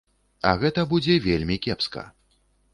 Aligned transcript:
А 0.51 0.53
гэта 0.63 0.85
будзе 0.95 1.19
вельмі 1.27 1.61
кепска. 1.69 2.09